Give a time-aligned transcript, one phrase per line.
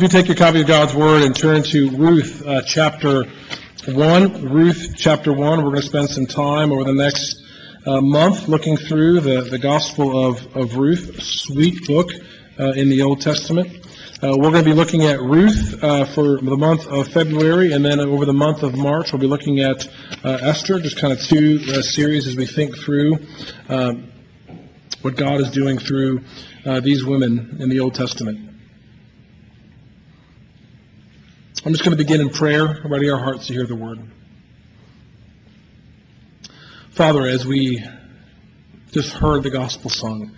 [0.00, 3.26] If you take your copy of God's Word and turn to Ruth uh, chapter
[3.86, 7.44] 1, Ruth chapter 1, we're going to spend some time over the next
[7.84, 12.12] uh, month looking through the, the Gospel of, of Ruth, sweet book
[12.58, 13.86] uh, in the Old Testament.
[14.22, 17.84] Uh, we're going to be looking at Ruth uh, for the month of February, and
[17.84, 19.86] then over the month of March, we'll be looking at
[20.24, 23.18] uh, Esther, just kind of two series as we think through
[23.68, 24.10] um,
[25.02, 26.22] what God is doing through
[26.80, 28.49] these women in the Old Testament.
[31.62, 33.98] I'm just going to begin in prayer, ready our hearts to hear the word.
[36.92, 37.84] Father, as we
[38.92, 40.34] just heard the gospel sung,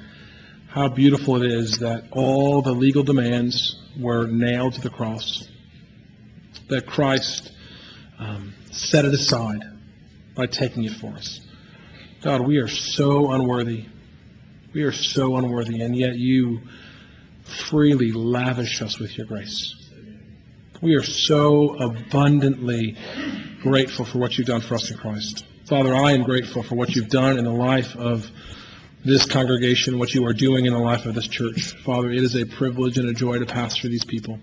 [0.67, 5.47] how beautiful it is that all the legal demands were nailed to the cross,
[6.69, 7.53] that Christ
[8.19, 9.61] um, set it aside
[10.35, 11.41] by taking it for us.
[12.21, 13.87] God, we are so unworthy.
[14.75, 16.63] We are so unworthy, and yet you
[17.45, 19.82] freely lavish us with your grace.
[20.83, 22.97] We are so abundantly
[23.63, 25.45] grateful for what you've done for us in Christ.
[25.69, 28.29] Father, I am grateful for what you've done in the life of
[29.05, 31.77] this congregation, what you are doing in the life of this church.
[31.85, 34.41] Father, it is a privilege and a joy to pastor these people.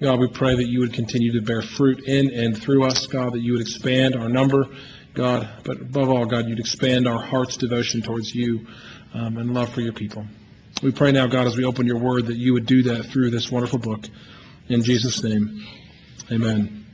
[0.00, 3.32] God, we pray that you would continue to bear fruit in and through us, God,
[3.32, 4.68] that you would expand our number,
[5.12, 8.64] God, but above all, God, you'd expand our heart's devotion towards you
[9.12, 10.24] um, and love for your people.
[10.84, 13.30] We pray now, God, as we open your word, that you would do that through
[13.30, 14.06] this wonderful book.
[14.68, 15.66] In Jesus' name.
[16.30, 16.86] Amen.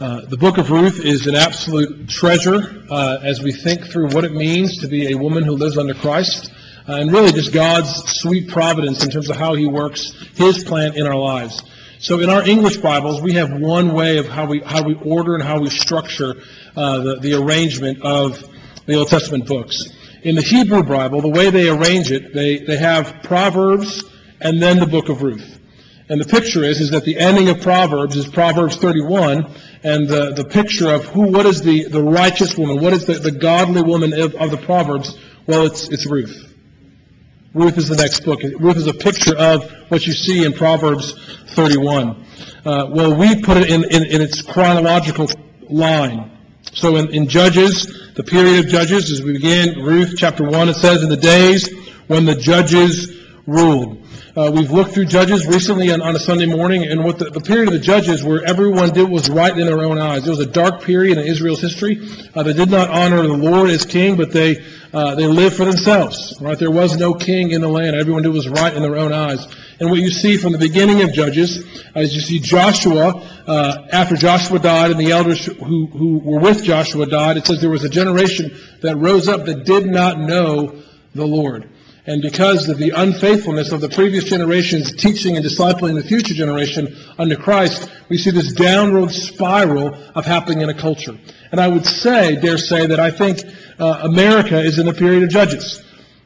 [0.00, 4.24] Uh, the book of Ruth is an absolute treasure uh, as we think through what
[4.24, 6.52] it means to be a woman who lives under Christ,
[6.88, 10.96] uh, and really just God's sweet providence in terms of how He works His plan
[10.96, 11.62] in our lives.
[12.00, 15.36] So in our English Bibles, we have one way of how we how we order
[15.36, 16.34] and how we structure
[16.74, 18.42] uh, the, the arrangement of
[18.86, 19.88] the Old Testament books.
[20.22, 24.02] In the Hebrew Bible, the way they arrange it, they, they have Proverbs
[24.40, 25.60] and then the book of Ruth.
[26.12, 29.50] And the picture is, is that the ending of Proverbs is Proverbs 31,
[29.82, 33.14] and the, the picture of who, what is the, the righteous woman, what is the,
[33.14, 35.16] the godly woman of, of the Proverbs?
[35.46, 36.54] Well, it's, it's Ruth.
[37.54, 38.42] Ruth is the next book.
[38.42, 41.14] Ruth is a picture of what you see in Proverbs
[41.54, 42.26] 31.
[42.62, 45.30] Uh, well, we put it in, in, in, its chronological
[45.70, 46.30] line.
[46.74, 50.74] So in, in Judges, the period of Judges, as we begin, Ruth chapter 1, it
[50.74, 51.74] says, In the days
[52.06, 54.01] when the judges ruled.
[54.34, 57.40] Uh, we've looked through Judges recently on, on a Sunday morning, and what the, the,
[57.40, 60.26] period of the Judges where everyone did was right in their own eyes.
[60.26, 62.00] It was a dark period in Israel's history.
[62.34, 65.66] Uh, they did not honor the Lord as king, but they uh, they lived for
[65.66, 66.34] themselves.
[66.40, 66.58] Right?
[66.58, 67.94] There was no king in the land.
[67.94, 69.46] Everyone did was right in their own eyes.
[69.80, 71.58] And what you see from the beginning of Judges
[71.94, 76.64] is you see Joshua, uh, after Joshua died and the elders who, who were with
[76.64, 80.80] Joshua died, it says there was a generation that rose up that did not know
[81.14, 81.68] the Lord.
[82.04, 86.96] And because of the unfaithfulness of the previous generations teaching and discipling the future generation
[87.16, 91.16] under Christ, we see this downward spiral of happening in a culture.
[91.52, 93.40] And I would say, dare say, that I think
[93.78, 95.80] uh, America is in a period of judges.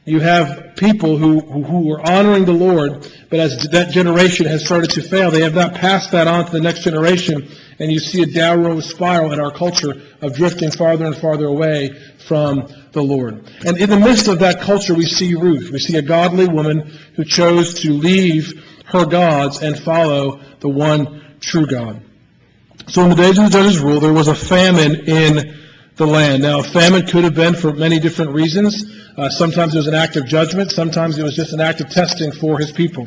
[0.06, 4.65] You have people who, who, who are honoring the Lord, but as that generation has
[4.65, 7.48] started to fail, they have not passed that on to the next generation,
[7.81, 11.91] and you see a downward spiral in our culture of drifting farther and farther away
[12.26, 13.44] from the Lord.
[13.64, 15.70] And in the midst of that culture, we see Ruth.
[15.70, 21.36] We see a godly woman who chose to leave her gods and follow the one
[21.40, 22.02] true God.
[22.88, 25.54] So in the days of the judge's rule, there was a famine in
[25.96, 26.42] the land.
[26.42, 28.84] Now, a famine could have been for many different reasons.
[29.16, 30.70] Uh, sometimes it was an act of judgment.
[30.70, 33.06] Sometimes it was just an act of testing for his people.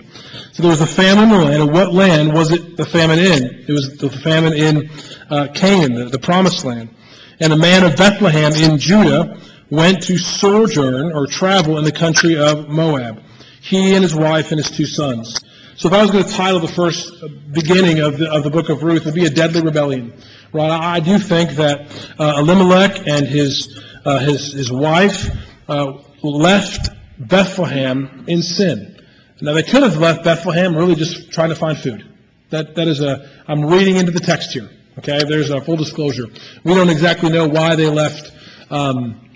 [0.54, 1.62] So there was a famine in the land.
[1.64, 3.66] And what land was it the famine in?
[3.68, 4.90] It was the famine in
[5.30, 6.90] uh, Canaan, the, the promised land.
[7.40, 9.40] And a man of Bethlehem in Judah
[9.70, 13.22] went to sojourn or travel in the country of Moab.
[13.62, 15.40] He and his wife and his two sons.
[15.76, 17.14] So if I was going to title the first
[17.54, 20.14] beginning of the, of the book of Ruth, it would be a deadly rebellion.
[20.52, 20.70] Right?
[20.70, 21.82] I do think that
[22.20, 25.30] uh, Elimelech and his, uh, his, his wife
[25.70, 28.98] uh, left Bethlehem in sin.
[29.42, 32.06] Now they could have left Bethlehem really just trying to find food.
[32.50, 34.70] That, that is a, I'm reading into the text here.
[34.98, 36.28] Okay, there's a full disclosure.
[36.66, 38.34] We don't exactly know why they left
[38.70, 39.29] um,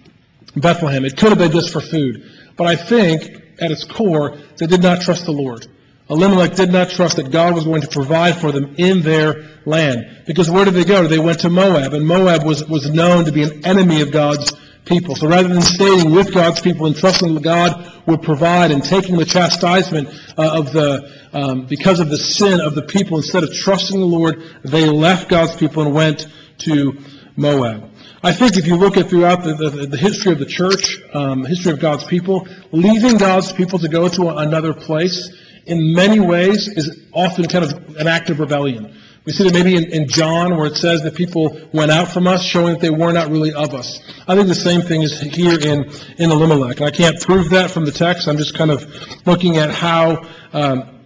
[0.56, 1.06] Bethlehem.
[1.06, 2.30] It could have been just for food.
[2.56, 5.68] But I think, at its core, they did not trust the Lord.
[6.10, 10.24] Elimelech did not trust that God was going to provide for them in their land.
[10.28, 11.08] Because where did they go?
[11.08, 14.54] They went to Moab, and Moab was, was known to be an enemy of God's
[14.86, 15.16] people.
[15.16, 19.18] So rather than staying with God's people and trusting that God would provide and taking
[19.18, 23.54] the chastisement uh, of the, um, because of the sin of the people, instead of
[23.54, 26.28] trusting the Lord, they left God's people and went
[26.60, 27.00] to
[27.38, 27.90] Moab.
[28.26, 31.44] I think if you look at throughout the, the, the history of the church, um,
[31.44, 35.30] history of God's people, leaving God's people to go to another place
[35.66, 38.96] in many ways is often kind of an act of rebellion.
[39.26, 42.26] We see that maybe in, in John where it says that people went out from
[42.28, 44.00] us, showing that they were not really of us.
[44.26, 46.80] I think the same thing is here in, in Elimelech.
[46.80, 48.30] I can't prove that from the text.
[48.30, 48.86] I'm just kind of
[49.26, 51.00] looking at how um,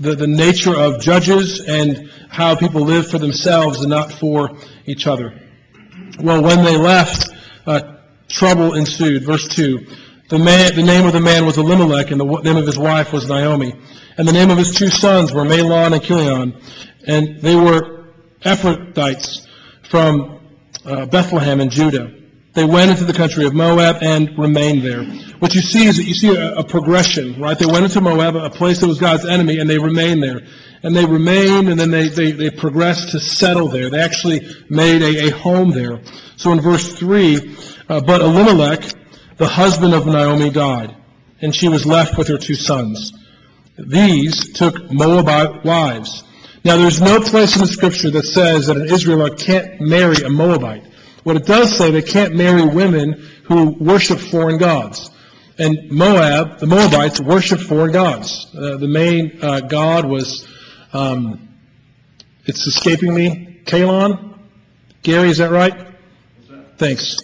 [0.00, 5.06] the, the nature of judges and how people live for themselves and not for each
[5.06, 5.47] other.
[6.20, 7.28] Well, when they left,
[7.66, 7.96] uh,
[8.28, 9.24] trouble ensued.
[9.24, 9.86] Verse 2.
[10.28, 13.12] The, man, the name of the man was Elimelech, and the name of his wife
[13.12, 13.72] was Naomi.
[14.18, 16.60] And the name of his two sons were Mahlon and Chilion
[17.08, 18.04] and they were
[18.44, 19.46] Ephrathites
[19.82, 20.40] from
[20.84, 22.14] uh, Bethlehem in Judah.
[22.52, 25.04] They went into the country of Moab and remained there.
[25.38, 27.58] What you see is that you see a, a, progression, right?
[27.58, 30.42] They went into Moab, a place that was God's enemy, and they remained there.
[30.82, 33.90] And they remained, and then they, they, they progressed to settle there.
[33.90, 36.00] They actually made a, a home there.
[36.36, 37.56] So in verse 3,
[37.88, 38.84] uh, but Elimelech,
[39.36, 40.94] the husband of Naomi, died,
[41.40, 43.12] and she was left with her two sons.
[43.76, 46.24] These took Moabite wives
[46.64, 50.28] now, there's no place in the scripture that says that an Israelite can't marry a
[50.28, 50.84] Moabite.
[51.22, 55.10] What it does say, they can't marry women who worship foreign gods.
[55.56, 58.46] And Moab, the Moabites, worship foreign gods.
[58.54, 60.46] Uh, the main uh, god was,
[60.92, 61.48] um,
[62.44, 64.38] it's escaping me, Kalon?
[65.02, 65.76] Gary, is that right?
[66.48, 66.78] That?
[66.78, 67.16] Thanks.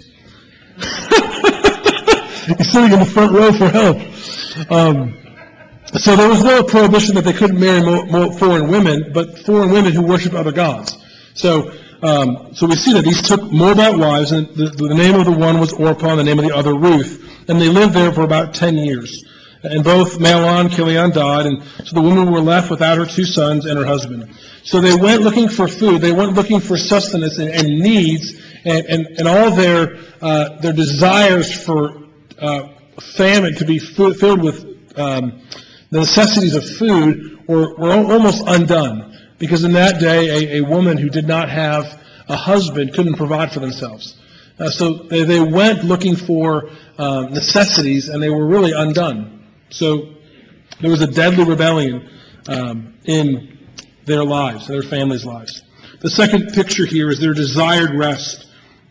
[2.58, 3.98] He's sitting in the front row for help.
[4.70, 5.16] Um,
[5.96, 9.70] so there was no prohibition that they couldn't marry more, more foreign women, but foreign
[9.70, 10.96] women who worship other gods.
[11.34, 11.72] So,
[12.02, 15.32] um, so we see that these took Moabite wives, and the, the name of the
[15.32, 18.22] one was Orpah, and the name of the other Ruth, and they lived there for
[18.22, 19.24] about ten years.
[19.64, 23.24] And both Mahlon and Chilion died, and so the woman were left without her two
[23.24, 24.34] sons and her husband.
[24.62, 26.02] So they went looking for food.
[26.02, 30.74] They went looking for sustenance and, and needs, and, and, and all their uh, their
[30.74, 32.02] desires for
[32.38, 32.68] uh,
[33.16, 34.64] famine to be filled with
[34.98, 35.42] um,
[35.90, 39.12] the necessities of food were, were almost undone.
[39.38, 43.52] Because in that day, a, a woman who did not have a husband couldn't provide
[43.52, 44.16] for themselves.
[44.58, 49.33] Uh, so they, they went looking for um, necessities, and they were really undone.
[49.74, 50.14] So
[50.80, 52.08] there was a deadly rebellion
[52.46, 53.58] um, in
[54.04, 55.62] their lives, their families' lives.
[55.98, 58.46] The second picture here is their desired rest,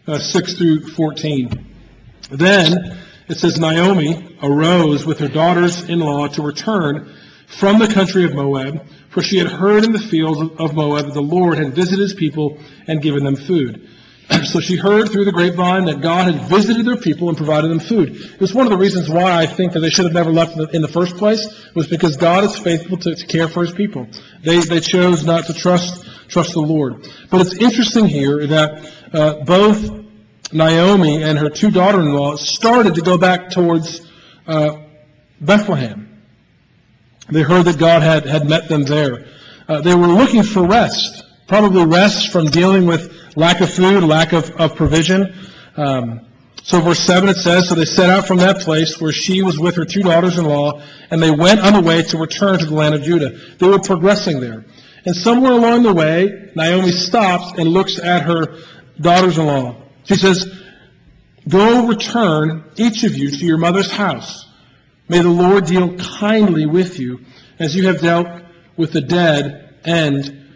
[0.07, 1.73] uh, 6 through 14.
[2.31, 2.99] Then
[3.29, 7.15] it says Naomi arose with her daughters-in-law to return
[7.47, 11.13] from the country of Moab, for she had heard in the fields of Moab that
[11.13, 12.57] the Lord had visited his people
[12.87, 13.87] and given them food.
[14.43, 17.79] So she heard through the grapevine that God had visited their people and provided them
[17.79, 18.15] food.
[18.15, 20.57] It was one of the reasons why I think that they should have never left
[20.73, 24.07] in the first place, was because God is faithful to, to care for his people.
[24.43, 27.07] They, they chose not to trust, trust the Lord.
[27.29, 29.89] But it's interesting here that uh, both
[30.51, 34.01] Naomi and her two daughter-in-law started to go back towards
[34.45, 34.77] uh,
[35.41, 36.21] Bethlehem.
[37.29, 39.25] They heard that God had, had met them there.
[39.67, 44.33] Uh, they were looking for rest, probably rest from dealing with lack of food, lack
[44.33, 45.35] of, of provision.
[45.75, 46.27] Um,
[46.63, 49.59] so verse 7 it says, So they set out from that place where she was
[49.59, 50.81] with her two daughters-in-law,
[51.11, 53.37] and they went on the way to return to the land of Judah.
[53.57, 54.65] They were progressing there.
[55.05, 58.59] And somewhere along the way, Naomi stops and looks at her
[58.99, 59.75] daughters-in-law.
[60.05, 60.61] She says,
[61.47, 64.49] Go return, each of you, to your mother's house.
[65.09, 67.19] May the Lord deal kindly with you
[67.59, 68.27] as you have dealt
[68.77, 70.47] with the dead and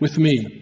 [0.00, 0.61] with me.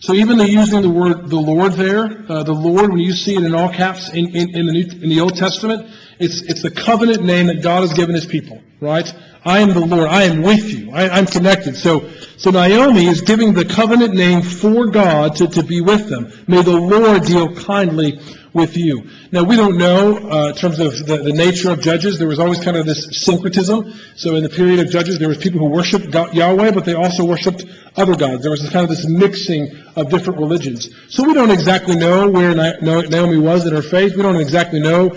[0.00, 3.36] So even the using the word the Lord there, uh, the Lord, when you see
[3.36, 6.62] it in all caps in, in, in, the New, in the Old Testament, it's, it's
[6.62, 9.10] the covenant name that God has given his people, right?
[9.44, 10.08] I am the Lord.
[10.08, 10.90] I am with you.
[10.92, 11.76] I, am connected.
[11.76, 16.32] So, so Naomi is giving the covenant name for God to, to be with them.
[16.48, 18.20] May the Lord deal kindly
[18.56, 19.08] with you.
[19.30, 22.38] Now, we don't know, uh, in terms of the, the, nature of judges, there was
[22.38, 23.92] always kind of this syncretism.
[24.16, 27.24] So in the period of judges, there was people who worshiped Yahweh, but they also
[27.24, 27.64] worshiped
[27.96, 28.42] other gods.
[28.42, 30.88] There was kind of this mixing of different religions.
[31.08, 34.16] So we don't exactly know where Naomi was in her faith.
[34.16, 35.10] We don't exactly know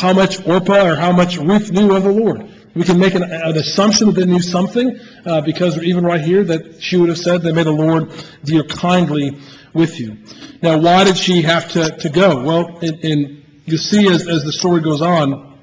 [0.00, 2.48] how much Orpah or how much Ruth knew of the Lord.
[2.74, 6.42] We can make an, an assumption that they knew something, uh, because even right here
[6.44, 8.10] that she would have said that may the Lord
[8.44, 9.38] deal kindly
[9.74, 10.16] with you.
[10.62, 12.42] Now, why did she have to, to go?
[12.42, 15.58] Well, in, in, you see as, as the story goes on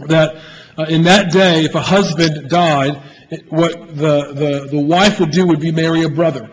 [0.00, 0.40] that
[0.78, 5.30] uh, in that day, if a husband died, it, what the, the, the wife would
[5.30, 6.50] do would be marry a brother.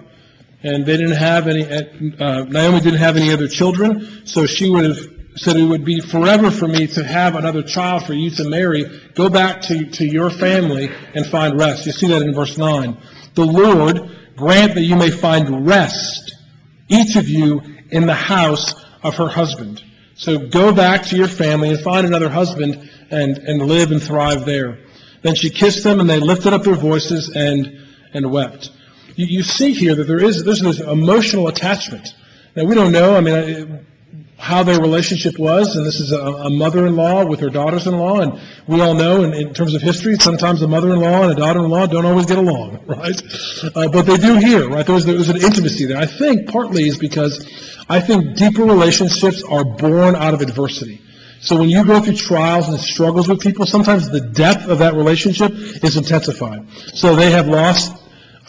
[0.63, 4.83] And they didn't have any, uh, Naomi didn't have any other children, so she would
[4.83, 4.97] have
[5.35, 8.85] said it would be forever for me to have another child for you to marry.
[9.13, 11.85] Go back to, to your family and find rest.
[11.85, 12.97] You see that in verse 9.
[13.35, 16.37] The Lord grant that you may find rest
[16.89, 19.84] each of you in the house of her husband.
[20.15, 24.46] So go back to your family and find another husband and, and live and thrive
[24.46, 24.79] there.
[25.22, 28.72] Then she kissed them, and they lifted up their voices and, and wept.
[29.15, 32.13] You, you see here that there is there's this emotional attachment.
[32.56, 33.86] Now, we don't know, I mean,
[34.38, 38.79] how their relationship was, and this is a, a mother-in-law with her daughters-in-law, and we
[38.82, 42.27] all know in, in terms of history, sometimes a mother-in-law and a daughter-in-law don't always
[42.27, 43.20] get along, right?
[43.75, 44.86] Uh, but they do here, right?
[44.86, 45.98] There's, there's an intimacy there.
[45.98, 47.46] I think partly is because
[47.89, 51.01] I think deeper relationships are born out of adversity.
[51.39, 54.94] So when you go through trials and struggles with people, sometimes the depth of that
[54.94, 56.67] relationship is intensified.
[56.94, 57.96] So they have lost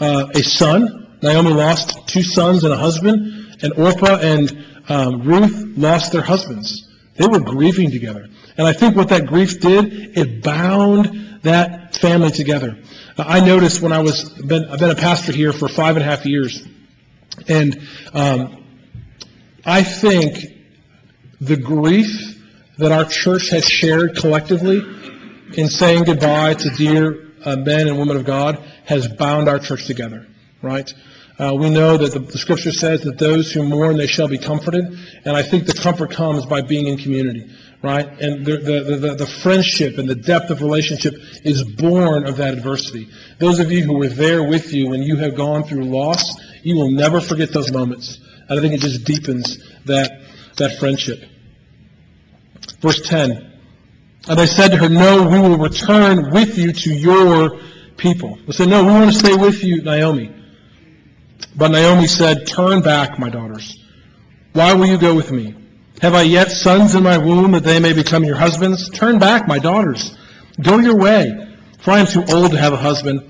[0.00, 1.06] uh, a son.
[1.22, 6.88] Naomi lost two sons and a husband, and Orpah and um, Ruth lost their husbands.
[7.16, 8.28] They were grieving together.
[8.56, 12.78] And I think what that grief did, it bound that family together.
[13.16, 16.08] I noticed when I was, been, I've been a pastor here for five and a
[16.08, 16.64] half years.
[17.48, 17.80] And
[18.12, 18.64] um,
[19.64, 20.38] I think
[21.40, 22.36] the grief
[22.78, 24.82] that our church has shared collectively
[25.56, 29.86] in saying goodbye to dear uh, men and women of God has bound our church
[29.86, 30.26] together,
[30.62, 30.92] right?
[31.38, 34.38] Uh, we know that the, the, scripture says that those who mourn, they shall be
[34.38, 34.84] comforted.
[35.24, 37.48] And I think the comfort comes by being in community,
[37.80, 38.08] right?
[38.20, 41.14] And the, the, the, the friendship and the depth of relationship
[41.44, 43.08] is born of that adversity.
[43.38, 46.24] Those of you who were there with you when you have gone through loss,
[46.64, 48.18] you will never forget those moments.
[48.48, 50.10] And I think it just deepens that,
[50.56, 51.22] that friendship.
[52.80, 53.60] Verse 10.
[54.28, 57.60] And they said to her, No, we will return with you to your
[57.96, 58.38] people.
[58.46, 60.34] They said, No, we want to stay with you, Naomi.
[61.56, 63.76] But Naomi said, Turn back, my daughters.
[64.52, 65.54] Why will you go with me?
[66.00, 68.88] Have I yet sons in my womb that they may become your husbands?
[68.90, 70.16] Turn back, my daughters.
[70.60, 73.22] Go your way, for I am too old to have a husband.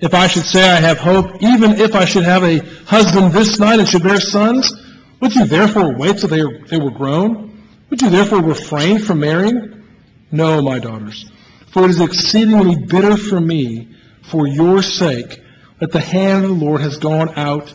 [0.00, 3.58] If I should say I have hope, even if I should have a husband this
[3.58, 4.72] night and should bear sons,
[5.20, 7.62] would you therefore wait till they, they were grown?
[7.90, 9.84] Would you therefore refrain from marrying?
[10.30, 11.24] No, my daughters,
[11.72, 15.40] for it is exceedingly bitter for me, for your sake,
[15.78, 17.72] that the hand of the Lord has gone out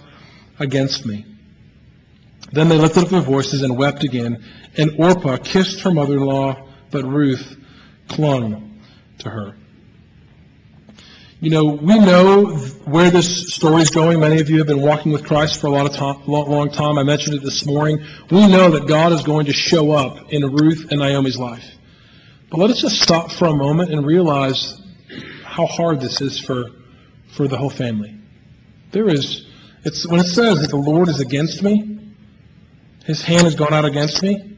[0.60, 1.26] against me.
[2.52, 4.44] Then they lifted up their voices and wept again,
[4.78, 7.58] and Orpah kissed her mother-in-law, but Ruth
[8.08, 8.80] clung
[9.20, 9.56] to her.
[11.40, 12.56] You know, we know
[12.86, 14.20] where this story is going.
[14.20, 17.00] Many of you have been walking with Christ for a lot of time, long time.
[17.00, 18.06] I mentioned it this morning.
[18.30, 21.66] We know that God is going to show up in Ruth and Naomi's life.
[22.52, 24.80] But let us just stop for a moment and realize
[25.44, 26.66] how hard this is for
[27.32, 28.16] for the whole family.
[28.92, 29.46] There is,
[29.84, 32.00] it's, when it says that the Lord is against me,
[33.06, 34.58] his hand has gone out against me,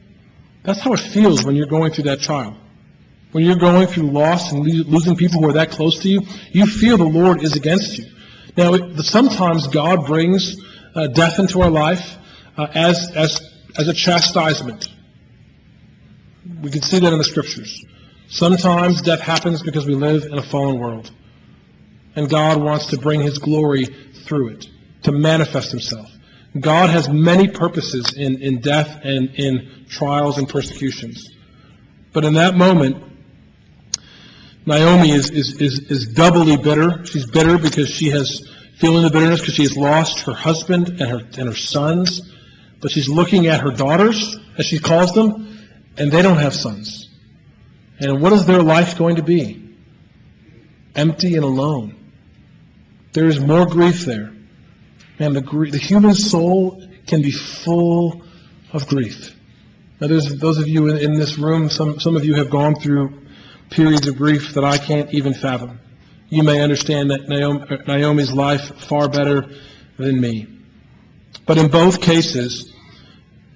[0.64, 2.56] that's how it feels when you're going through that trial.
[3.32, 6.66] When you're going through loss and losing people who are that close to you, you
[6.66, 8.06] feel the Lord is against you.
[8.56, 10.56] Now, it, sometimes God brings
[10.94, 12.16] uh, death into our life
[12.56, 13.40] uh, as, as,
[13.76, 14.88] as a chastisement.
[16.62, 17.84] We can see that in the scriptures.
[18.28, 21.10] Sometimes death happens because we live in a fallen world
[22.16, 24.66] and God wants to bring his glory through it,
[25.02, 26.10] to manifest himself.
[26.58, 31.28] God has many purposes in, in death and in trials and persecutions.
[32.12, 33.02] But in that moment,
[34.66, 37.04] Naomi is, is, is, is doubly bitter.
[37.04, 38.40] She's bitter because she has
[38.78, 42.32] feeling the bitterness because she has lost her husband and her, and her sons.
[42.80, 45.58] But she's looking at her daughters, as she calls them,
[45.96, 47.08] and they don't have sons.
[47.98, 49.76] And what is their life going to be?
[50.94, 52.03] Empty and alone.
[53.14, 54.32] There is more grief there.
[55.18, 58.22] And the, the human soul can be full
[58.72, 59.34] of grief.
[60.00, 62.74] Now, there's those of you in, in this room, some, some of you have gone
[62.74, 63.22] through
[63.70, 65.78] periods of grief that I can't even fathom.
[66.28, 69.48] You may understand that Naomi, uh, Naomi's life far better
[69.96, 70.48] than me.
[71.46, 72.72] But in both cases,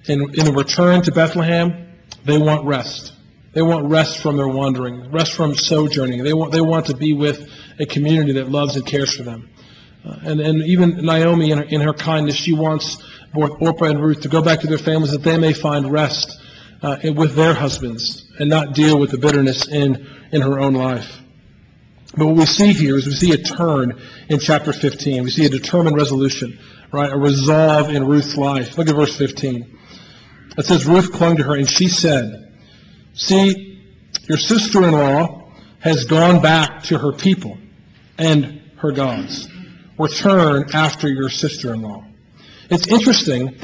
[0.05, 1.89] in, in a return to Bethlehem,
[2.23, 3.13] they want rest.
[3.53, 6.23] They want rest from their wandering, rest from sojourning.
[6.23, 9.49] They want, they want to be with a community that loves and cares for them.
[10.05, 12.97] Uh, and, and even Naomi, in her, in her kindness, she wants
[13.33, 16.39] both Orpah and Ruth to go back to their families that they may find rest
[16.81, 21.19] uh, with their husbands and not deal with the bitterness in, in her own life.
[22.15, 25.23] But what we see here is we see a turn in chapter 15.
[25.23, 26.57] We see a determined resolution,
[26.91, 27.11] right?
[27.11, 28.77] A resolve in Ruth's life.
[28.77, 29.77] Look at verse 15.
[30.57, 32.48] It says, Ruth clung to her and she said,
[33.19, 33.83] See,
[34.29, 37.57] your sister-in-law has gone back to her people
[38.17, 39.47] and her gods.
[39.97, 42.05] Return after your sister-in-law.
[42.69, 43.57] It's interesting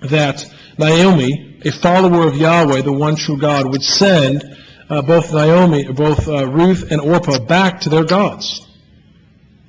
[0.00, 0.46] that
[0.78, 4.42] Naomi, a follower of Yahweh, the one true God, would send
[4.88, 8.66] uh, both Naomi, both uh, Ruth and Orpah back to their gods,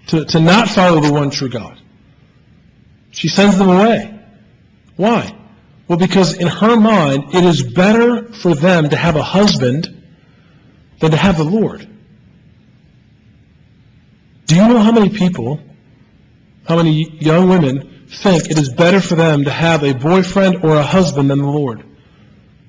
[0.08, 1.78] to, to not follow the one true God.
[3.12, 4.18] She sends them away.
[4.96, 5.38] Why?
[5.92, 9.90] Well, because in her mind, it is better for them to have a husband
[11.02, 11.86] than to have the Lord.
[14.46, 15.60] Do you know how many people,
[16.66, 20.78] how many young women think it is better for them to have a boyfriend or
[20.78, 21.84] a husband than the Lord?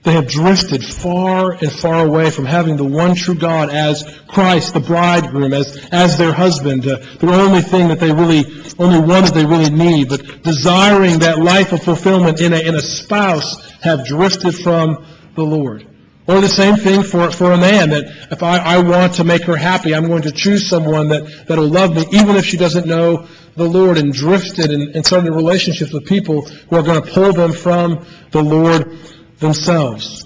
[0.03, 4.75] They have drifted far and far away from having the one true God as Christ,
[4.75, 8.45] the bridegroom, as, as their husband, uh, the only thing that they really,
[8.81, 12.75] only one that they really need, but desiring that life of fulfillment in a, in
[12.75, 15.07] a spouse have drifted from
[15.37, 15.87] the Lord.
[16.27, 19.43] Or the same thing for, for a man, that if I, I want to make
[19.43, 22.57] her happy, I'm going to choose someone that, that will love me, even if she
[22.57, 27.03] doesn't know the Lord, and drifted and, and started relationships with people who are going
[27.03, 28.99] to pull them from the Lord
[29.43, 30.25] themselves.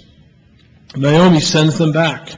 [0.95, 2.29] Naomi sends them back,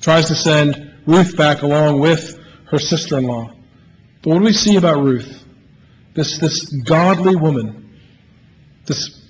[0.00, 2.38] tries to send Ruth back along with
[2.70, 3.52] her sister-in-law.
[4.22, 5.44] But what do we see about Ruth?
[6.14, 7.96] This, this godly woman,
[8.86, 9.20] this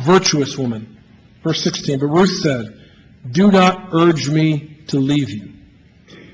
[0.00, 0.98] virtuous woman.
[1.44, 2.80] Verse 16, but Ruth said,
[3.30, 5.52] Do not urge me to leave you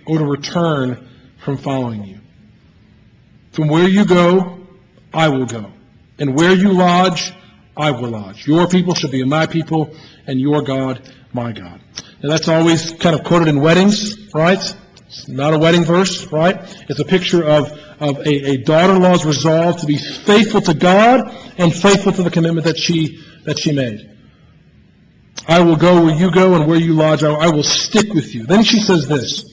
[0.06, 1.08] or to return
[1.44, 2.20] from following you.
[3.50, 4.66] From where you go,
[5.12, 5.70] I will go.
[6.18, 7.32] And where you lodge,
[7.76, 8.46] I will lodge.
[8.46, 9.94] Your people shall be my people,
[10.26, 11.80] and your God, my God.
[12.22, 14.58] Now that's always kind of quoted in weddings, right?
[15.06, 16.56] It's not a wedding verse, right?
[16.88, 21.74] It's a picture of, of a, a daughter-in-law's resolve to be faithful to God and
[21.74, 24.08] faithful to the commitment that she, that she made.
[25.46, 27.24] I will go where you go and where you lodge.
[27.24, 28.46] I, I will stick with you.
[28.46, 29.44] Then she says this,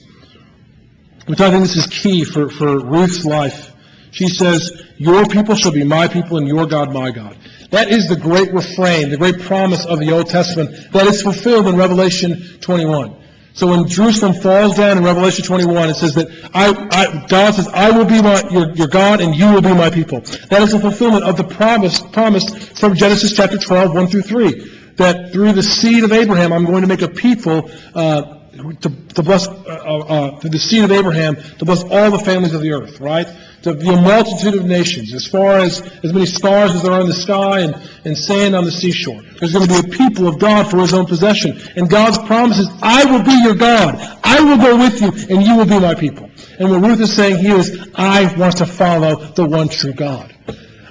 [1.26, 3.72] which I think this is key for, for Ruth's life.
[4.12, 7.36] She says, Your people shall be my people and your God my God.
[7.70, 11.68] That is the great refrain, the great promise of the Old Testament that is fulfilled
[11.68, 13.16] in Revelation 21.
[13.52, 17.68] So when Jerusalem falls down in Revelation 21, it says that I, I, God says,
[17.68, 20.20] I will be my, your, your God and you will be my people.
[20.20, 24.76] That is the fulfillment of the promise promised from Genesis chapter 12, 1 through 3.
[24.96, 28.39] That through the seed of Abraham, I'm going to make a people uh,
[28.80, 32.54] to, to bless, uh, uh, uh, the seed of Abraham, to bless all the families
[32.54, 33.26] of the earth, right?
[33.62, 37.00] To be a multitude of nations, as far as as many stars as there are
[37.00, 39.20] in the sky and, and sand on the seashore.
[39.38, 41.60] There's going to be a people of God for his own possession.
[41.76, 43.96] And God's promise is, I will be your God.
[44.24, 46.30] I will go with you, and you will be my people.
[46.58, 50.34] And what Ruth is saying here is, I want to follow the one true God.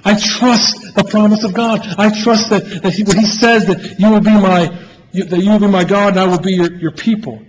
[0.04, 1.80] I trust the promise of God.
[1.98, 4.66] I trust that, that he, when he says that you will be my,
[5.12, 7.42] that you will be my God and I will be your, your people.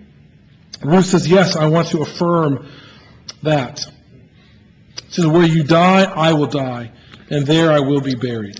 [0.83, 2.67] Ruth says, yes, I want to affirm
[3.43, 3.85] that.
[5.09, 6.91] Says, where you die, I will die,
[7.29, 8.59] and there I will be buried.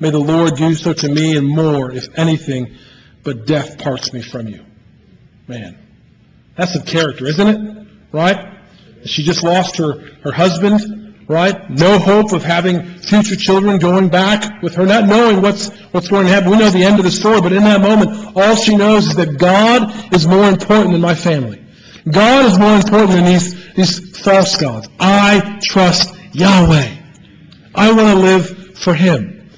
[0.00, 2.76] May the Lord do so to me and more, if anything,
[3.24, 4.64] but death parts me from you.
[5.48, 5.78] Man,
[6.56, 7.86] that's some character, isn't it?
[8.12, 8.58] Right?
[9.04, 10.97] She just lost her, her husband,
[11.28, 11.68] right?
[11.68, 16.26] No hope of having future children going back with her, not knowing what's, what's going
[16.26, 16.50] to happen.
[16.50, 19.16] We know the end of the story, but in that moment, all she knows is
[19.16, 21.62] that God is more important than my family.
[22.10, 24.88] God is more important than these, these false gods.
[24.98, 26.96] I trust Yahweh.
[27.74, 29.50] I want to live for Him.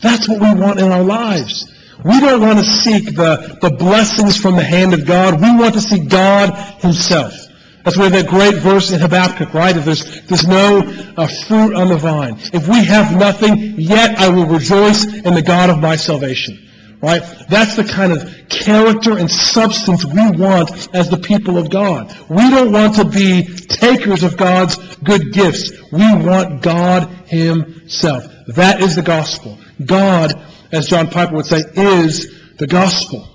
[0.00, 1.70] That's what we want in our lives.
[2.02, 5.34] We don't want to seek the, the blessings from the hand of God.
[5.34, 7.34] We want to see God Himself.
[7.84, 9.76] That's where that great verse in Habakkuk, right?
[9.76, 10.80] If there's, there's no
[11.16, 12.36] uh, fruit on the vine.
[12.52, 16.66] If we have nothing, yet I will rejoice in the God of my salvation.
[17.02, 17.22] Right?
[17.48, 22.14] That's the kind of character and substance we want as the people of God.
[22.28, 25.70] We don't want to be takers of God's good gifts.
[25.90, 28.26] We want God Himself.
[28.48, 29.58] That is the gospel.
[29.82, 30.34] God,
[30.72, 33.26] as John Piper would say, is the gospel.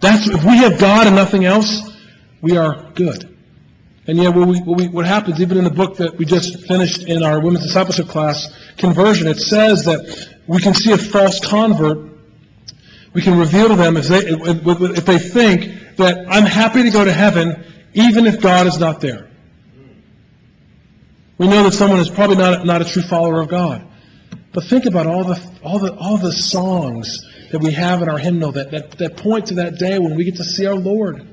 [0.00, 1.80] That's, if we have God and nothing else,
[2.42, 3.34] we are good.
[4.10, 6.66] And yet, what, we, what, we, what, happens, even in the book that we just
[6.66, 11.38] finished in our women's discipleship class, Conversion, it says that we can see a false
[11.38, 12.10] convert.
[13.12, 17.04] We can reveal to them if they, if they think that I'm happy to go
[17.04, 19.30] to heaven even if God is not there.
[21.38, 23.86] We know that someone is probably not, not a true follower of God.
[24.52, 28.18] But think about all the, all the, all the songs that we have in our
[28.18, 31.28] hymnal that, that, that point to that day when we get to see our Lord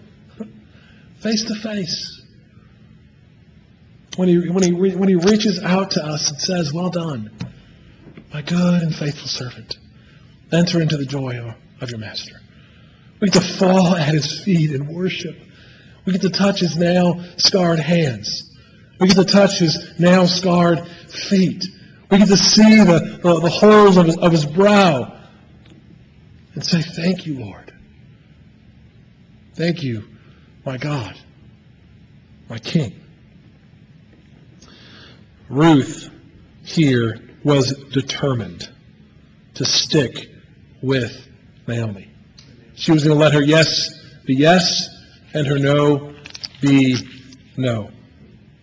[1.21, 2.16] face to face
[4.17, 7.31] when he, when, he, when he reaches out to us and says, Well done,
[8.33, 9.77] my good and faithful servant.
[10.51, 12.41] Enter into the joy of, of your master.
[13.19, 15.37] We get to fall at his feet and worship.
[16.05, 18.55] We get to touch his now scarred hands.
[18.99, 21.65] We get to touch his now scarred feet.
[22.09, 25.19] We get to see the, the, the holes of his, of his brow
[26.55, 27.71] and say, Thank you, Lord.
[29.53, 30.05] Thank you,
[30.65, 31.15] my God,
[32.49, 33.03] my King.
[35.49, 36.09] Ruth
[36.63, 38.69] here was determined
[39.55, 40.29] to stick
[40.81, 41.27] with
[41.67, 42.09] Naomi.
[42.75, 43.89] She was going to let her yes
[44.25, 44.89] be yes
[45.33, 46.13] and her no
[46.61, 46.97] be
[47.55, 47.91] No.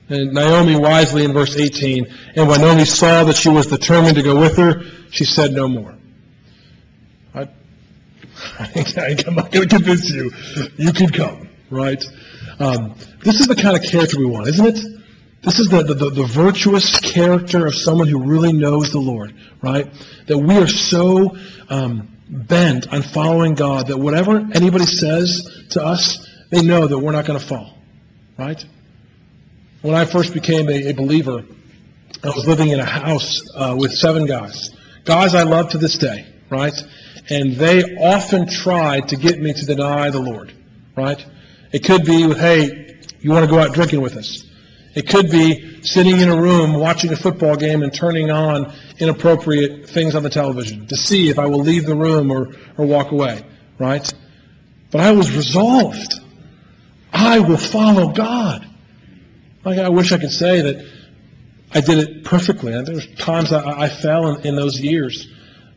[0.08, 4.22] And Naomi wisely in verse 18, and when Naomi saw that she was determined to
[4.22, 5.94] go with her, she said no more.
[7.34, 7.48] I,
[8.58, 10.30] I'm not going to convince you.
[10.76, 12.04] You can come, right?
[12.58, 15.03] Um, this is the kind of character we want, isn't it?
[15.44, 19.86] This is the, the, the, virtuous character of someone who really knows the Lord, right?
[20.26, 21.36] That we are so
[21.68, 27.12] um, bent on following God that whatever anybody says to us, they know that we're
[27.12, 27.76] not going to fall,
[28.38, 28.64] right?
[29.82, 31.44] When I first became a, a believer,
[32.22, 34.70] I was living in a house uh, with seven guys.
[35.04, 36.72] Guys I love to this day, right?
[37.28, 40.54] And they often tried to get me to deny the Lord,
[40.96, 41.22] right?
[41.70, 44.44] It could be with, hey, you want to go out drinking with us?
[44.94, 49.88] It could be sitting in a room watching a football game and turning on inappropriate
[49.90, 53.10] things on the television to see if I will leave the room or, or walk
[53.10, 53.44] away,
[53.78, 54.12] right?
[54.92, 56.14] But I was resolved.
[57.12, 58.64] I will follow God.
[59.64, 60.86] Like I wish I could say that
[61.72, 62.80] I did it perfectly.
[62.82, 65.28] There's times I, I fell in, in, those years.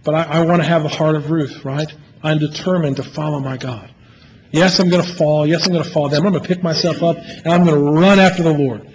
[0.04, 1.92] But I, I want to have the heart of Ruth, right?
[2.22, 3.90] I'm determined to follow my God.
[4.52, 5.48] Yes, I'm going to fall.
[5.48, 6.26] Yes, I'm going to fall down.
[6.26, 8.88] I'm going to pick myself up and I'm going to run after the Lord.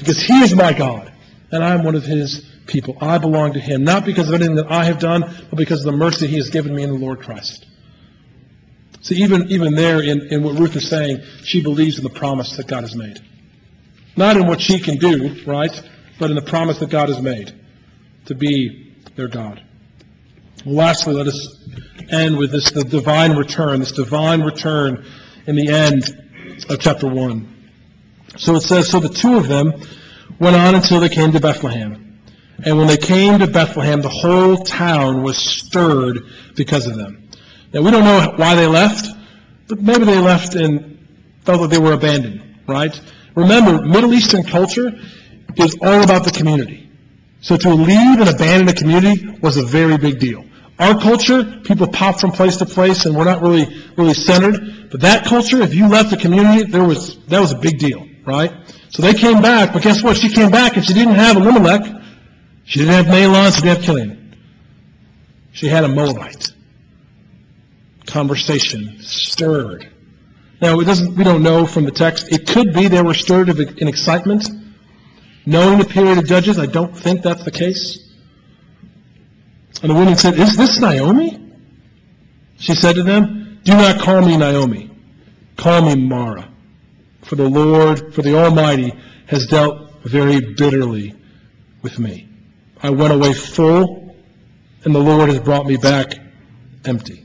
[0.00, 1.12] Because He is my God.
[1.52, 2.96] And I'm one of His people.
[3.00, 3.84] I belong to Him.
[3.84, 6.50] Not because of anything that I have done, but because of the mercy He has
[6.50, 7.66] given me in the Lord Christ.
[9.02, 12.56] See, even, even there in, in what Ruth is saying, she believes in the promise
[12.56, 13.18] that God has made.
[14.16, 15.70] Not in what she can do, right?
[16.18, 17.52] But in the promise that God has made
[18.26, 19.62] to be their God.
[20.66, 21.64] Well, lastly, let us
[22.10, 25.06] end with this the divine return, this divine return
[25.46, 26.04] in the end
[26.68, 27.59] of chapter 1.
[28.36, 29.72] So it says, So the two of them
[30.38, 32.20] went on until they came to Bethlehem.
[32.64, 37.28] And when they came to Bethlehem, the whole town was stirred because of them.
[37.72, 39.06] Now, we don't know why they left,
[39.68, 40.98] but maybe they left and
[41.44, 42.98] felt that they were abandoned, right?
[43.34, 44.92] Remember, Middle Eastern culture
[45.56, 46.90] is all about the community.
[47.40, 50.44] So to leave and abandon a community was a very big deal.
[50.78, 53.66] Our culture, people pop from place to place and we're not really,
[53.96, 54.90] really centered.
[54.90, 58.06] But that culture, if you left the community, there was, that was a big deal,
[58.24, 58.52] right?
[58.90, 60.16] So they came back, but guess what?
[60.16, 61.82] She came back and she didn't have Elimelech.
[62.64, 64.36] She didn't have Mahlon, she didn't have Chilion.
[65.52, 66.52] She had a Moabite.
[68.06, 69.90] Conversation stirred
[70.60, 72.30] now, it doesn't, we don't know from the text.
[72.30, 74.48] It could be they were stirred in excitement.
[75.46, 78.12] Knowing the period of Judges, I don't think that's the case.
[79.82, 81.52] And the woman said, Is this Naomi?
[82.58, 84.90] She said to them, Do not call me Naomi.
[85.56, 86.46] Call me Mara.
[87.22, 88.92] For the Lord, for the Almighty,
[89.26, 91.14] has dealt very bitterly
[91.82, 92.28] with me.
[92.82, 94.14] I went away full,
[94.84, 96.14] and the Lord has brought me back
[96.84, 97.24] empty.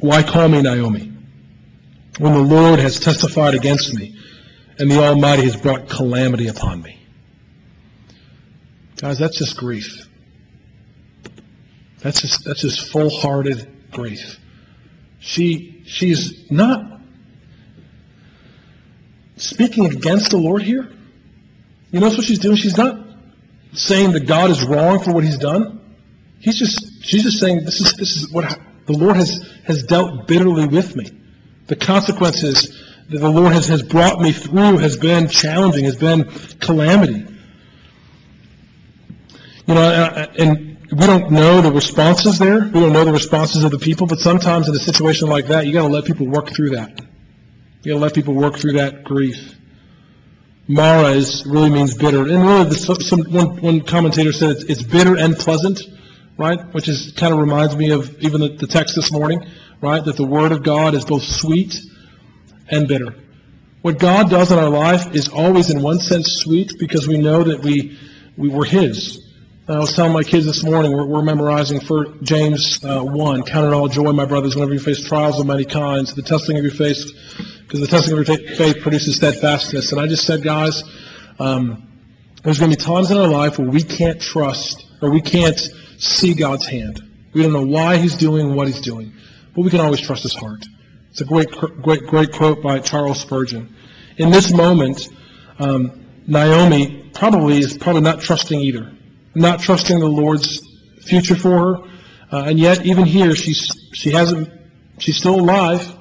[0.00, 1.08] Why call me Naomi?
[2.18, 4.16] when the Lord has testified against me
[4.78, 6.98] and the Almighty has brought calamity upon me.
[8.96, 10.08] Guys, that's just grief.
[12.00, 14.38] That's just, that's just full-hearted grief.
[15.20, 16.97] She, she's not
[19.38, 20.90] speaking against the Lord here.
[21.90, 22.56] You notice what she's doing?
[22.56, 23.06] She's not
[23.72, 25.80] saying that God is wrong for what he's done.
[26.40, 30.26] He's just, she's just saying this is, this is what the Lord has, has dealt
[30.26, 31.10] bitterly with me
[31.68, 32.76] the consequences
[33.10, 36.24] that the Lord has, has brought me through has been challenging, has been
[36.58, 37.24] calamity.
[39.66, 42.60] You know, and we don't know the responses there.
[42.60, 45.66] We don't know the responses of the people, but sometimes in a situation like that,
[45.66, 47.00] you got to let people work through that.
[47.82, 49.54] You got to let people work through that grief.
[50.66, 52.22] Mara is, really means bitter.
[52.22, 55.80] And really, the, some, one, one commentator said it's, it's bitter and pleasant,
[56.36, 56.58] right?
[56.72, 59.46] Which is kind of reminds me of even the, the text this morning
[59.80, 60.04] right?
[60.04, 61.80] That the Word of God is both sweet
[62.68, 63.14] and bitter.
[63.82, 67.44] What God does in our life is always, in one sense, sweet because we know
[67.44, 67.96] that we,
[68.36, 69.24] we were His.
[69.68, 73.66] I was telling my kids this morning, we're, we're memorizing for James uh, 1, count
[73.66, 76.64] it all joy, my brothers, whenever you face trials of many kinds, the testing of
[76.64, 76.98] your faith,
[77.68, 79.92] because the testing of your faith produces steadfastness.
[79.92, 80.82] And I just said, guys,
[81.38, 81.86] um,
[82.42, 85.60] there's going to be times in our life where we can't trust or we can't
[85.98, 87.00] see God's hand.
[87.32, 89.12] We don't know why He's doing what He's doing
[89.58, 90.64] but we can always trust his heart.
[91.10, 93.74] It's a great, great, great quote by Charles Spurgeon.
[94.16, 95.08] In this moment,
[95.58, 98.92] um, Naomi probably is probably not trusting either,
[99.34, 100.60] not trusting the Lord's
[101.02, 101.76] future for her,
[102.30, 104.48] uh, and yet even here she's she hasn't
[104.98, 105.92] she's still alive.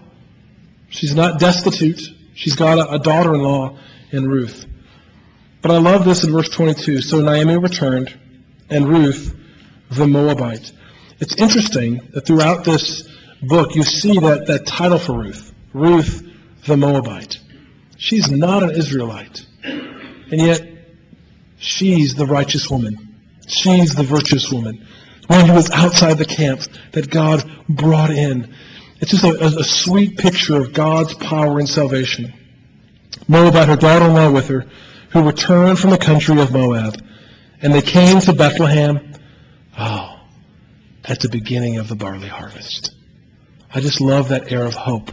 [0.90, 2.02] She's not destitute.
[2.34, 3.78] She's got a, a daughter-in-law
[4.12, 4.66] in Ruth.
[5.62, 7.02] But I love this in verse 22.
[7.02, 8.18] So Naomi returned,
[8.70, 9.36] and Ruth,
[9.90, 10.72] the Moabite.
[11.20, 13.08] It's interesting that throughout this
[13.42, 16.24] book, you see that, that title for Ruth, Ruth
[16.66, 17.40] the Moabite.
[17.98, 19.46] She's not an Israelite.
[19.64, 20.62] And yet,
[21.58, 23.16] she's the righteous woman.
[23.48, 24.86] She's the virtuous woman.
[25.28, 28.54] One who was outside the camp that God brought in.
[29.00, 32.34] It's just a, a, sweet picture of God's power and salvation.
[33.28, 34.66] Moabite, her daughter-in-law with her,
[35.12, 37.02] who returned from the country of Moab.
[37.62, 39.14] And they came to Bethlehem.
[39.78, 40.20] Oh,
[41.08, 42.94] at the beginning of the barley harvest.
[43.74, 45.12] I just love that air of hope.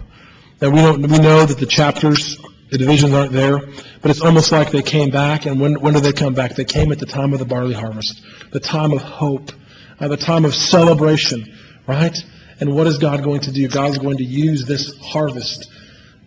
[0.59, 2.39] That we don't, we know that the chapters,
[2.71, 5.47] the divisions aren't there, but it's almost like they came back.
[5.47, 6.55] And when, when did they come back?
[6.55, 9.53] They came at the time of the barley harvest, the time of hope,
[10.01, 12.17] uh, the time of celebration, right?
[12.61, 13.69] And what is God going to do?
[13.69, 15.71] God is going to use this harvest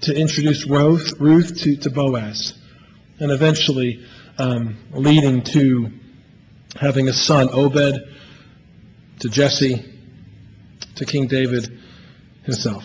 [0.02, 2.54] to introduce Ruth, Ruth to, to Boaz,
[3.20, 4.06] and eventually
[4.38, 5.92] um, leading to
[6.80, 7.98] having a son, Obed,
[9.20, 9.84] to Jesse,
[10.96, 11.80] to King David
[12.44, 12.84] himself.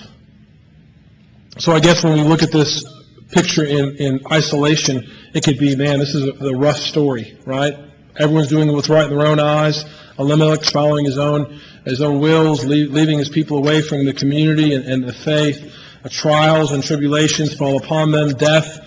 [1.59, 2.85] So I guess when we look at this
[3.31, 7.75] picture in, in isolation, it could be, man, this is a, a rough story, right?
[8.19, 9.85] Everyone's doing what's right in their own eyes.
[10.19, 14.75] Elimelech's following his own his own wills, leave, leaving his people away from the community
[14.75, 15.75] and, and the faith.
[16.05, 18.81] Uh, trials and tribulations fall upon them, death,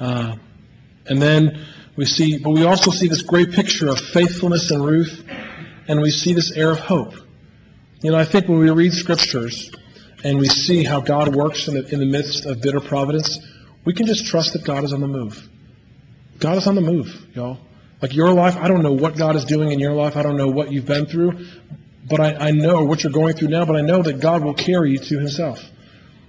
[0.00, 0.36] uh,
[1.06, 1.66] and then
[1.96, 5.22] we see, but we also see this great picture of faithfulness in Ruth,
[5.88, 7.14] and we see this air of hope.
[8.02, 9.70] You know, I think when we read scriptures
[10.24, 13.38] and we see how God works in the, in the midst of bitter providence,
[13.84, 15.48] we can just trust that God is on the move.
[16.38, 17.58] God is on the move, y'all.
[18.02, 20.16] Like your life, I don't know what God is doing in your life.
[20.16, 21.46] I don't know what you've been through,
[22.04, 24.54] but I, I know what you're going through now, but I know that God will
[24.54, 25.64] carry you to himself.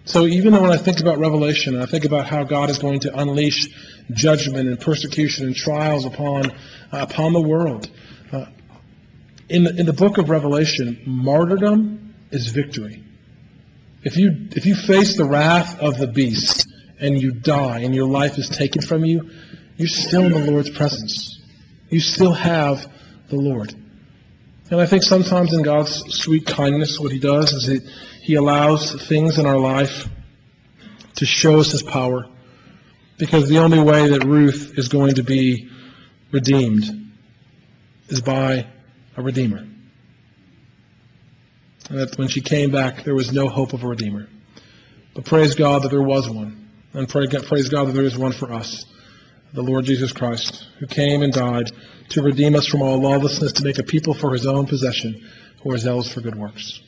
[0.06, 2.78] So even though when I think about Revelation, and I think about how God is
[2.78, 3.70] going to unleash
[4.12, 6.52] judgment and persecution and trials upon, uh,
[6.92, 7.90] upon the world,
[8.32, 8.46] uh,
[9.50, 13.04] in, the, in the book of Revelation, martyrdom is victory.
[14.04, 16.68] If you, if you face the wrath of the beast
[17.00, 19.32] and you die and your life is taken from you,
[19.78, 21.40] you're still in the Lord's presence.
[21.94, 22.92] You still have
[23.30, 23.72] the Lord.
[24.72, 27.80] And I think sometimes in God's sweet kindness, what He does is He,
[28.24, 30.10] he allows things in our life
[31.18, 32.28] to show us His power.
[33.20, 35.70] Because the only way that Ruth is going to be
[36.32, 36.84] redeemed
[38.08, 38.66] is by
[39.16, 39.68] a Redeemer.
[41.90, 44.28] And that when she came back, there was no hope of a Redeemer.
[45.14, 46.72] But praise God that there was one.
[46.94, 48.84] And praise God that there is one for us
[49.54, 51.72] the Lord Jesus Christ, who came and died
[52.10, 55.30] to redeem us from all lawlessness, to make a people for his own possession
[55.62, 56.82] who are zealous for good works.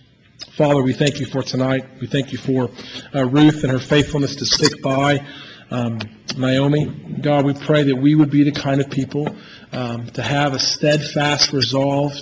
[0.58, 1.86] Father, we thank you for tonight.
[2.02, 2.70] We thank you for
[3.14, 5.26] uh, Ruth and her faithfulness to stick by
[5.72, 6.00] um,
[6.38, 6.86] Naomi.
[7.22, 9.36] God, we pray that we would be the kind of people
[9.72, 12.14] um, to have a steadfast resolve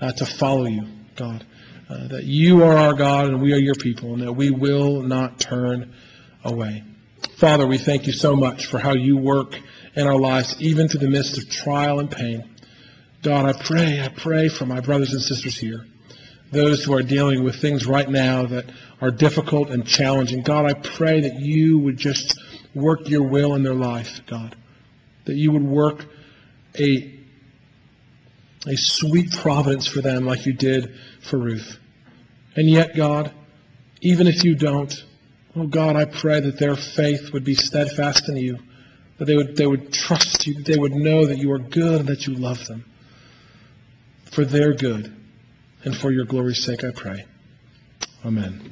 [0.00, 1.44] uh, to follow you, God.
[1.88, 5.02] Uh, that you are our God and we are your people, and that we will
[5.02, 5.94] not turn
[6.44, 6.82] away.
[7.36, 9.60] Father, we thank you so much for how you work
[9.96, 12.44] in our lives, even through the midst of trial and pain.
[13.22, 15.86] God, I pray, I pray for my brothers and sisters here,
[16.52, 20.42] those who are dealing with things right now that are difficult and challenging.
[20.42, 22.38] God, I pray that you would just
[22.74, 24.54] work your will in their life, God,
[25.24, 26.04] that you would work
[26.78, 27.14] a
[28.68, 31.78] a sweet providence for them like you did for Ruth.
[32.56, 33.32] And yet, God,
[34.00, 34.92] even if you don't,
[35.54, 38.58] oh God, I pray that their faith would be steadfast in you
[39.18, 42.00] that they would, they would trust you, that they would know that you are good
[42.00, 42.84] and that you love them.
[44.24, 45.14] For their good
[45.84, 47.24] and for your glory's sake, I pray.
[48.24, 48.62] Amen.